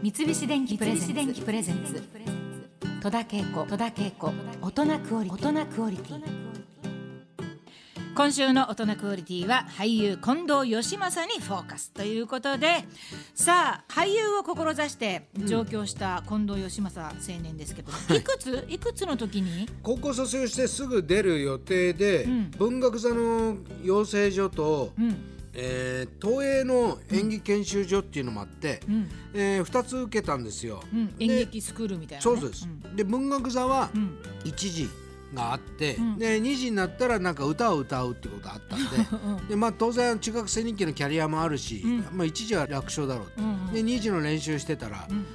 [0.00, 2.00] 三菱電機プレゼンツ。
[3.02, 3.66] 戸田恵子。
[3.66, 4.32] 戸田恵子。
[4.62, 5.48] 大人クオリティ。
[5.48, 6.22] 大人クオリティ。
[8.14, 12.84] 今週の大人クオリティは俳優近藤義正にフォーカスということで
[13.34, 18.20] さあ俳優を志して上京した近藤義正青年ですけど、い。
[18.20, 18.66] くつ？
[18.68, 19.68] いくつの時に？
[19.82, 22.50] 高校卒業してすぐ出る予定で、ん。
[22.52, 29.08] 文学座の養成所と、うんえー東映の演技研修所っていうのもあって、うん。
[29.34, 30.82] え2つ受けたんですよ。
[30.92, 31.14] うん。
[31.18, 34.18] 演で劇スクールみたいな、ね、そうです、で文学座はうん。
[34.44, 34.88] 1時
[35.34, 36.18] があって、ん。
[36.18, 38.80] で2時になったらなんか歌を歌うってことがあったん
[39.40, 42.00] でで、まあ、当然中学生人気のキャリアもあるし、ん。
[42.12, 43.72] まあ、1時は楽勝だろうって、うんうん。
[43.72, 45.26] で2時の練習してたら、ん。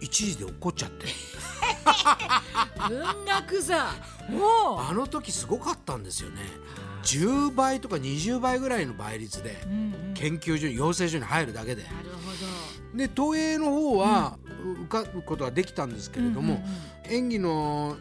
[0.00, 1.06] 1時で怒っちゃって。
[2.88, 3.94] 文学座。
[4.28, 6.36] あの時すごかったんですよね
[7.02, 9.72] 10倍とか20倍ぐらいの倍率でうん
[10.08, 10.14] うん。
[10.14, 11.82] 研究所に養成所に入るだけで。
[11.82, 12.32] なるほ
[12.94, 14.38] で東映の方は
[14.82, 16.62] 受かることができたんですけれども、うんうん
[17.08, 17.96] 演技の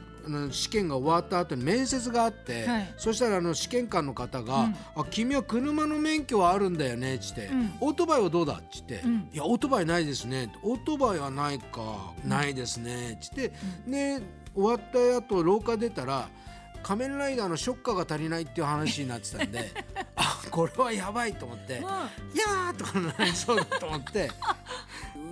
[0.51, 2.93] 試験が終わった後に面接があって、はい。
[2.97, 7.73] そしたらあの試験官の方が「あ君は車の免許はあるんだよね」っつって、うん。
[7.81, 9.29] オートバイはどうだ?」っつって「うん。
[9.33, 13.51] いやオートバイないですね」オートバイはないか、ないですね」っつって、
[13.87, 14.21] で
[14.53, 16.29] 終わった後廊下出たら
[16.83, 19.71] 「仮面ライダーのショッカーが足りない」っていう話になってたんで
[20.15, 21.79] あこれはやばいと思って。
[21.79, 24.29] ど、いやーとかなりそうだと思って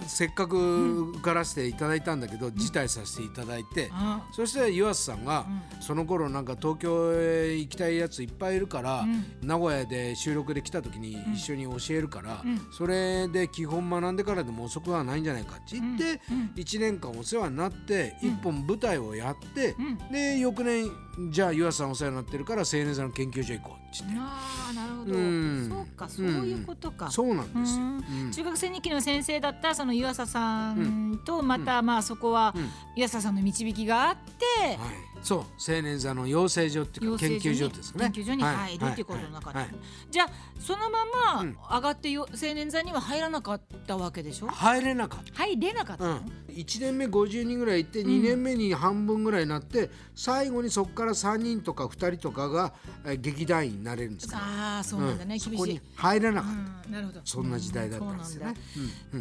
[0.07, 5.45] せっかく受からせていただいたんだけど辞退させていただいてあそしたら湯浅さんが
[5.81, 9.05] その頃なんか東京へ行きたいやついっぱいいるから
[9.41, 16.21] 名古屋で収録で来た時に一緒に教えるからそれで基本学んでからでも遅くはないんじゃないかって言って
[16.55, 19.75] 1年間お世話になって1本舞台をやって
[20.11, 20.89] で翌年
[21.31, 24.17] じゃあ湯浅さんお世話になってるから青年座の研究所行こうって言って。
[24.19, 25.69] あーなるほど、うん。
[25.69, 27.83] そうかそういうことか、そうなんですよ。
[27.83, 28.03] うん。
[28.25, 28.31] うん。
[28.31, 32.53] 中学生日記の先生だったその湯浅さんとまたまあそこは
[32.95, 34.45] 湯浅さんの導きがあって。
[34.59, 34.77] はい、
[35.23, 35.39] そう。
[35.39, 38.09] 青年座の養成所っていうか研究所ですね。
[38.11, 39.65] 研究所に入るっていうことなかった、
[40.09, 40.29] じゃあ
[40.59, 40.99] そのま
[41.41, 44.47] ま上がってよ青年座には入らなかったわけでしょ？
[44.47, 46.19] 入れなかっ入れなかった
[46.59, 52.73] 1年目50人ぐらい行って2年目に半分ぐらいになって最後にそこから3人とか2人とかが
[53.05, 55.51] えー劇団員になれるんですからああそうなんだね、厳しい。
[55.51, 56.51] そこに入らなかっ
[56.83, 56.93] た、うん。
[56.93, 57.21] なるほど。
[57.23, 58.53] そんな時代だったんですよね。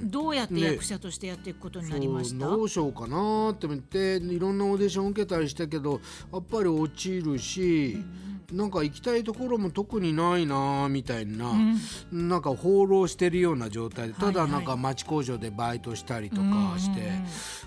[0.05, 6.01] どうやって役者としてやっていくことになりました、どうしようかなって思っていろんなオーディション受けたりしたけど
[6.33, 7.99] やっぱり落ちるし、
[8.53, 11.53] なんか行きたいところも特にないなみたいな、
[12.11, 17.11] なんか放浪してるような状態でただなんか町工場でバイトしたりとかして、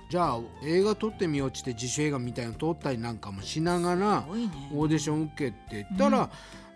[0.09, 4.49] じゃあ映画撮ってみようって自主映画みたいなの撮ったりなんかもしながらね。
[4.73, 6.31] オーディション受けてたら、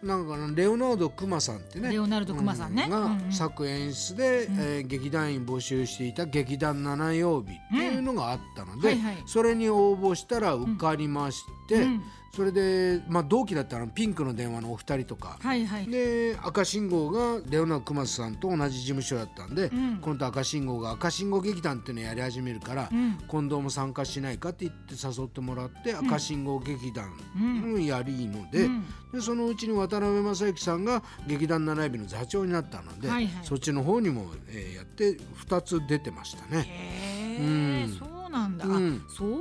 [0.06, 1.92] なんかレオナルド・クマさんってね。
[1.92, 2.88] レオナルドクマさんね。
[2.88, 8.96] が作演出で、えー劇団員募集していた劇団七曜日っていうのがあったので、
[9.26, 12.04] それに応募したら受かりまして、うん。
[12.36, 15.40] それで、まあ、同期だったらピンクの電話のお二人とか、
[15.88, 20.00] で赤信号がレオナルド・クマスさんと同じ事務所だったんで、ん。
[20.02, 23.18] 今度赤信号が赤信号劇団っていうのをやり始めるから、ん。
[23.30, 28.68] 近藤も参加しないかって言って誘ってもらって、赤信号劇団のやりので,、
[29.14, 33.46] でそのうちに渡辺正行さんが劇団七日の座長になったので、はいはい。
[33.46, 35.18] そっちの方にも、えーやって
[35.48, 37.38] 2つ出てましたね。
[37.40, 37.98] うん。
[38.00, 39.04] そうなんだ、うん。
[39.08, 39.40] あそういう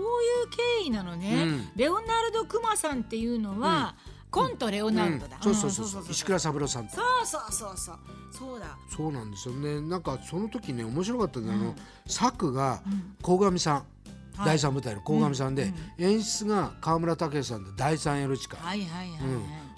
[0.83, 1.69] 経緯なのね、うん。
[1.77, 3.95] レオナルド・クマさんっていうのは、
[4.31, 5.43] コントレオナルドだ、うん。
[5.43, 6.11] そうそうそうそう。
[6.11, 6.97] 石倉三郎さんと。
[6.97, 7.99] そうそうそうそう。
[8.31, 8.77] そうだ。
[8.95, 9.81] そうなんですよね。
[9.81, 11.75] なんかその時ね面白かったのは、あの
[12.07, 12.83] 作が
[13.23, 14.47] 鴻上さん、はい。
[14.47, 19.19] 第三部隊の鴻上さんで、演出が川村武さんで第三エロチカ、はいはいはいはい、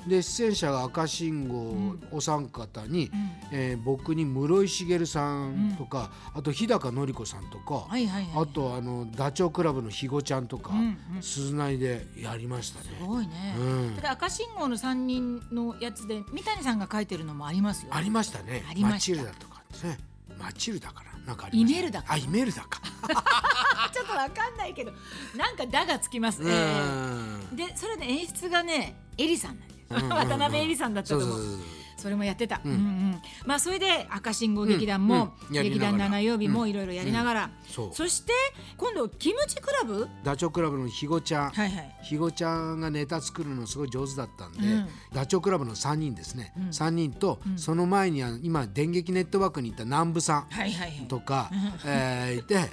[0.06, 3.10] で出演者が赤信号お三方に、
[3.52, 10.72] えー僕に室井茂さんとか、あと日高のり子さんとか、はいはいはいあとあのダチョウ倶楽部の肥後ちゃんとか、
[11.20, 12.90] 鈴内でやりましたね。
[12.98, 13.96] すごいね、うん。
[13.96, 18.64] で赤信号の三人のやつで三谷さんが書いてるのもありますよありましたね。
[18.70, 19.18] ありました。
[19.18, 19.98] マチルダとかですね。
[20.38, 21.16] マチルダかな。
[21.26, 22.14] なんかイメルダか。
[22.14, 22.80] あ、イメルダか。
[23.14, 24.92] あ ちょっとわかんないけど
[25.36, 27.56] なんか「だ」がつきますね、うん。
[27.56, 31.28] でそれで演出がねエリさん渡辺エリさんだったと思う。
[31.28, 31.66] そうそうそうそう。
[31.96, 32.72] それもやってた、うん。
[32.72, 35.62] うんまあそれで赤信号劇団も、うんうん。
[35.62, 37.94] 劇団七曜日もいろいろやりながら、そう。
[37.94, 38.32] そして
[38.76, 40.06] 今度キムチクラブ？
[40.22, 41.50] ダチョウ倶楽部の肥後ちゃん。
[41.50, 41.94] はいはい。
[42.00, 44.88] 肥後ちゃんがネタ作るのすごい上手だったんで、うん。
[45.14, 50.46] ダチョウ倶楽部の3人ですね、3人と、その前には今電撃ネットワークに行った南部さん。
[50.50, 51.08] はいはいはい。
[51.08, 51.50] とか、
[51.86, 52.70] えーいて、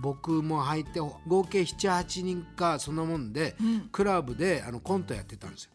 [0.00, 3.54] 僕も入って合計78人かそんなもんで、
[3.92, 5.72] クラブであのコントやってたんですよ。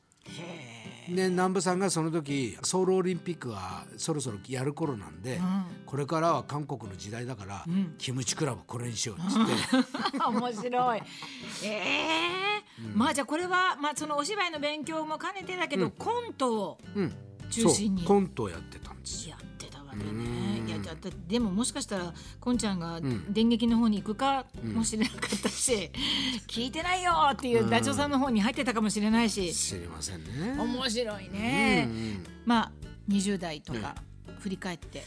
[1.10, 5.42] で南部さんがその時ソウルオリンピックはそろそろやる頃なんで、
[5.86, 7.66] これからは韓国の時代だから、
[7.98, 11.02] キムチクラブこれにしようっつって、 面白い。
[11.64, 12.62] ええ
[12.96, 17.14] まあじゃあこれはまあそのお芝居の勉強も兼ねてだけど、コントをうん、
[17.50, 18.04] 中心に。
[18.04, 19.36] コントをやってたんですよ。
[19.40, 20.04] やってたわけね。
[20.92, 23.00] いやだってでももしかしたらこんちゃんが
[23.30, 25.90] 電撃の方に行くかもしれなかったし、
[26.48, 30.56] 聞いてないよっていうダチョウさんの方に入ってたかもしれないし、知りませんね。
[30.58, 31.88] 面白いね。
[31.90, 32.72] うんうんまあ
[33.10, 33.96] 20代とか
[34.40, 35.04] 振り返って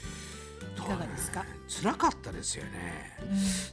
[0.77, 1.45] いかがですか？
[1.69, 3.19] 辛かったですよね、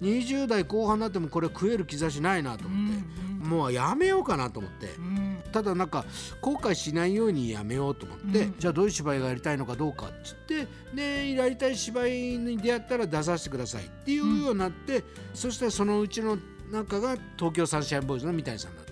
[0.02, 2.96] 20代後半になってもこれ食える兆しないなと思っ
[3.42, 6.06] て、もうやめようかなと思って、うんただなんか
[6.42, 8.56] 後悔しないようにやめようと思って、うん。
[8.58, 15.04] じゃあどういう芝居がやりたいのかどうかっつってでやりたい芝居に出会ったら出させてくださいっていうようになって、
[15.34, 16.38] そしたらそのうちの
[16.72, 18.92] 中が東京サンシャインボーイズの三谷さんだった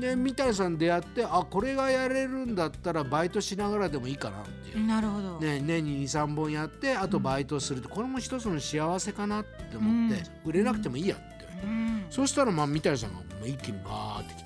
[0.00, 4.84] で三谷さん出会ってあこれがやれるんだったらバイトしながらでもいいかなっていう。
[4.84, 4.86] う。
[4.86, 5.40] なるほど。
[5.40, 11.24] ね、年に23本やってあとバイトすると、これも一つの幸せかなって思って、売れなくてもいいやって、
[11.64, 12.06] うん。
[12.10, 14.45] そしたらまあ三谷さんがもう一気にバーってきて、は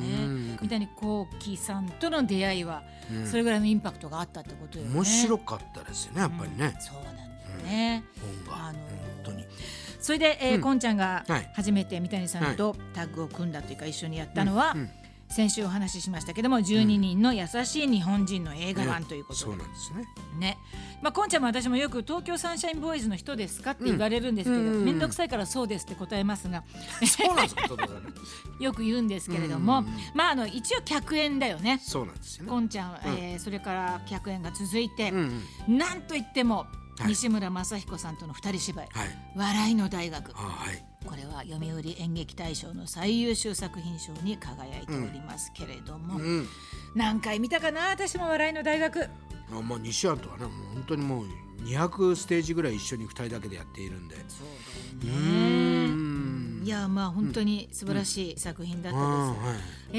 [0.00, 0.26] ね。
[0.26, 0.56] ん。
[0.60, 3.26] 三谷幸喜さんとの出会いはうん。
[3.26, 4.94] それぐらいのインパクトがあったってことよね。
[4.94, 7.28] 面白かったですよねやっぱりね、そうなんだよ
[7.64, 8.04] ね。
[8.46, 8.88] 本が、あのー本
[9.24, 9.46] 当に。
[10.00, 10.60] それで、えーうん。
[10.60, 11.50] こんちゃんがはい。
[11.54, 14.74] 初めて三谷さんとタッグを組んだというか一緒にやったのは、
[15.30, 20.08] 先週お話ししましたけども12人の優しい日本人の映画版ということそうでなんですね。
[20.38, 20.58] ね。
[21.02, 24.84] まあ、こんちゃんも私もよく東京サンシャインボーイズの人ですかって言われるんですけど、うん。
[24.84, 26.64] 面倒くさいからそうですって答えますが。
[27.06, 27.68] そうなんですか
[28.58, 29.86] よく言うんですけれども、うん。
[30.14, 31.80] まああの一応客演だよね。
[31.84, 32.50] そうなんですよね。
[32.50, 35.78] こんちゃん、えーそれから客演が続いて、うんうん。
[35.78, 36.66] なんといっても、
[36.98, 37.08] はい。
[37.08, 38.88] 西村雅彦さんとの二人芝居。
[38.90, 46.48] はい「笑いの大学」あはいこれは読売演劇大賞の最優秀作品賞に輝いておりますけれども、うん。
[46.94, 49.04] 何回見たかな私も「笑いの大学。
[49.50, 51.26] あまあ西安とはねもう本当にもう
[51.64, 55.88] 200ステージぐらい一緒に2人だけでやっているんで」そうだね。
[55.88, 56.62] ん。
[56.64, 59.08] いやまあ本当に素晴らしい作品だったです。
[59.08, 59.54] あは
[59.92, 59.98] い。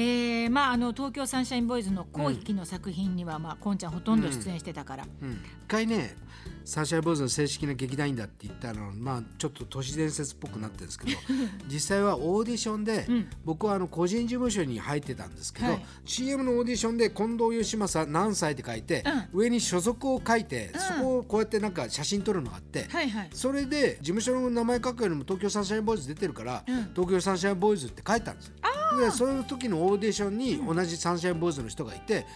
[0.50, 5.38] ーまああの東京サンシャインボーイズの後期の作品には、まあこんちゃんほとんど出演してたから、うん、一
[5.68, 6.16] 回ね
[6.64, 11.18] サンシャインボーイズの正式な劇団員だって言ったのまあちょっと都市伝説っぽくなってるんですけど
[11.68, 13.26] 実際はオーディションで、うん。
[13.44, 15.86] 僕はあの個人事務所に入ってたんですけど、はい。
[16.04, 23.30] CM のオーディションで近藤義正何歳って書いて、上に所属を書いて、そこをこうやってなんか写真撮るのがあって、はいはい。
[23.32, 26.90] それで事務所の名前書くよりも東京サンシャインボーイズ出てるから、うん。
[26.94, 28.54] 東京サンシャインボーイズって書いたんですよ。
[28.98, 32.26] でその時のオーディションに同じサンシャインボーイズの人がいて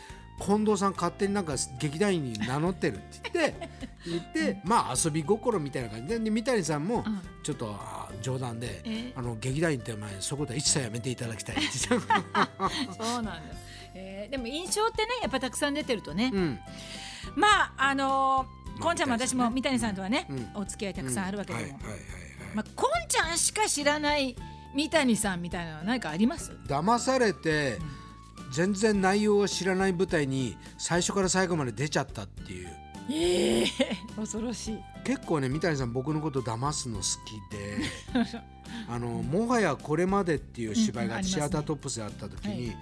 [0.41, 3.69] 近藤さん勝手になんか劇団員に名乗ってるって言って
[4.07, 7.23] 言ってまあ遊び心みたいな感じでで三谷さんもん。
[7.43, 12.09] ちょっとあ冗談でえ「あの劇団員ってお前そこで一切やめていただきたい」って言って
[12.99, 13.41] そうなんだ、
[13.95, 16.59] えーでも印象ってねやっぱたくさん出てるとね、うん。
[17.37, 20.51] まああのーまあこんちゃんも私も三谷さんとはね、うん。
[20.55, 22.01] お付き合いたくさんあるわけでも、はいはいはいはい。
[22.57, 24.35] まあ、こんちゃんしか知らない
[24.75, 26.53] 三谷さんみたいなのは何かあります？
[26.67, 27.79] 騙されて
[28.53, 32.69] 全然内容を知らない舞台に最初から最後まで出ちゃったっていう。
[33.11, 33.67] ええ
[34.17, 37.79] 恐ろしい結構ね三谷さん僕のこと騙すの好きで
[38.89, 42.75] あのもはやこれまでっていう芝居がシアタートップスであった時に、は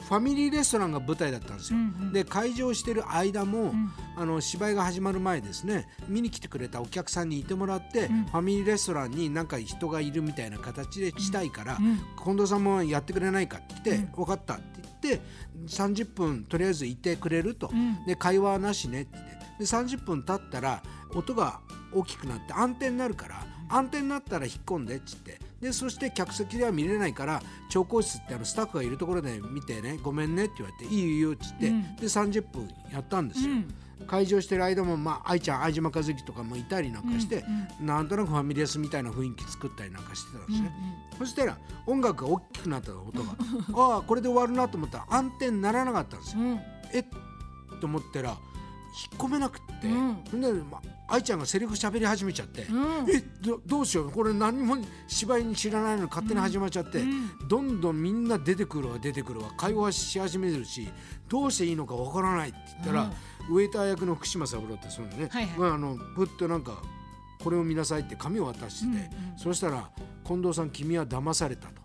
[0.00, 1.78] ファミリーレストランが舞台だったんですよ。
[1.78, 3.92] うんうんで会場してる間も、ん。
[4.16, 8.24] あの芝居が始まる前ですね見に来てくれたお客さんにいてもらって、ん。
[8.24, 14.62] ファミリーレストランになんか人がいるみたいな形でしたいから、うん近藤さんもやってくれないかって言って、分かったって
[15.02, 15.22] 言って
[15.66, 18.04] 30分とりあえずいてくれると、ん。
[18.06, 19.40] で会話はなしねって言って。
[19.60, 20.82] で30分経ったら
[21.14, 21.60] 音が
[21.92, 25.50] 大きくなって安定になるから安定になったら引っ込んでって言って。
[25.60, 31.96] でそして客席では見れないから調香室ってあのスタッフがいるところで見てねごめんねって言われていいよいいよって言って、うん。
[31.96, 33.50] で30分やったんですよ。
[33.52, 33.74] うん。
[34.06, 37.44] 会場してる間も、まあ、愛ちゃん愛島和樹とかもいたりなんかして、
[37.78, 40.72] なんとなくファミレスみたいな雰囲気作ったりなんかしてたんですね、
[41.18, 43.36] そしたら音楽が大きくなった音が。
[43.76, 46.40] ああこれで終わるなと思ったら安定にならなかったんですよ。
[46.40, 46.60] うん。
[46.94, 47.04] えっ？
[47.78, 48.38] と思ったら
[49.12, 50.40] 引っ込めなくって、うん。
[50.40, 50.78] で、ま
[51.08, 53.10] あ、愛ちゃんがセリフ喋り始めちゃって、うん。
[53.10, 54.10] えどどうしよう？
[54.10, 57.02] これ何も芝居に知らないのに勝手に始まっちゃって、
[57.48, 59.50] どんどんみんな出てくるわ出てくるわ。
[59.56, 60.88] 会話し始めるし
[61.28, 63.12] どうしていいのかわからないって言ったら、
[63.48, 65.58] ウェイター役の福島三郎ってそのね、はいはい。
[65.58, 66.82] まあ、あのふっとなんか
[67.42, 69.88] これを見なさいって紙を渡してて、そしたら
[70.26, 71.79] 近藤さん君は騙されたと。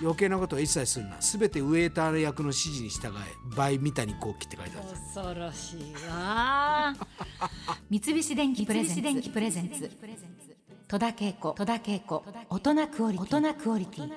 [0.00, 1.16] 余計なことは一切するな。
[1.20, 4.86] 全てウェイター役の指示に従え倍三谷幸喜って書いてある。
[4.86, 6.94] んです恐ろしいわ。
[7.90, 9.90] 三菱電機プレゼンツ。
[10.88, 11.52] 戸田恵子。
[11.52, 12.24] 戸田恵子。
[12.48, 14.12] 大人クオリティ